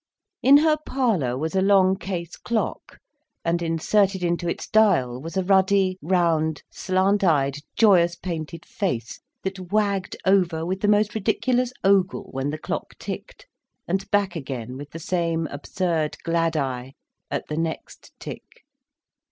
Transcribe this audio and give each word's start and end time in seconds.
In 0.41 0.57
her 0.57 0.77
parlour 0.83 1.37
was 1.37 1.55
a 1.55 1.61
long 1.61 1.95
case 1.95 2.35
clock, 2.35 2.97
and 3.45 3.61
inserted 3.61 4.23
into 4.23 4.49
its 4.49 4.67
dial 4.67 5.21
was 5.21 5.37
a 5.37 5.43
ruddy, 5.43 5.99
round, 6.01 6.63
slant 6.71 7.23
eyed, 7.23 7.57
joyous 7.77 8.15
painted 8.15 8.65
face, 8.65 9.19
that 9.43 9.71
wagged 9.71 10.17
over 10.25 10.65
with 10.65 10.81
the 10.81 10.87
most 10.87 11.13
ridiculous 11.13 11.71
ogle 11.83 12.23
when 12.31 12.49
the 12.49 12.57
clock 12.57 12.97
ticked, 12.97 13.45
and 13.87 14.09
back 14.09 14.35
again 14.35 14.75
with 14.75 14.89
the 14.89 14.97
same 14.97 15.45
absurd 15.51 16.17
glad 16.23 16.57
eye 16.57 16.95
at 17.29 17.45
the 17.47 17.57
next 17.57 18.11
tick. 18.19 18.63